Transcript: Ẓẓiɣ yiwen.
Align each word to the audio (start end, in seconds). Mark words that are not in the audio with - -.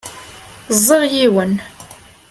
Ẓẓiɣ 0.75 1.01
yiwen. 1.13 1.53